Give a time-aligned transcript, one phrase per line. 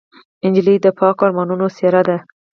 [0.51, 2.17] نجلۍ د پاکو ارمانونو څېره ده.